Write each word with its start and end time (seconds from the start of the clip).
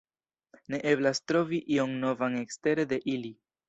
Ne 0.75 0.79
eblas 0.93 1.23
trovi 1.33 1.61
ion 1.77 1.97
novan 2.07 2.43
ekstere 2.45 2.91
de 2.95 3.05
ili. 3.17 3.37